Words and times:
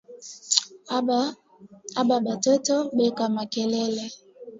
Aba 1.99 2.15
ba 2.25 2.33
toto 2.43 2.75
beko 2.97 3.25
makelele 3.35 4.05